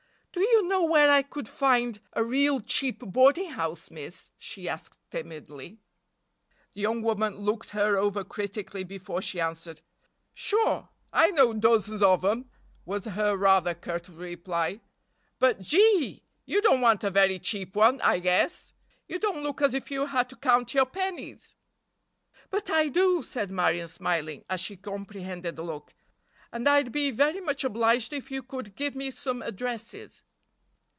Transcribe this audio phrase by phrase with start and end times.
[0.33, 4.97] "Do you know where I could find a real cheap boarding house, miss?" she asked
[5.11, 5.79] timidly.
[6.71, 9.81] The young woman looked her over critically before she answered.
[10.33, 10.87] "Sure!
[11.11, 12.49] I know dozens of 'em,"
[12.85, 14.79] was her rather curt reply.
[15.37, 16.23] "But, Gee!
[16.45, 18.71] you don't want a very cheap one, I guess!
[19.09, 21.57] You don't look as if you had to count your pennies!"
[22.49, 25.93] "But I do," said Marion, smiling, as she comprehended the look:
[26.53, 30.21] "and I'd be very much obliged if you could give me some addresses."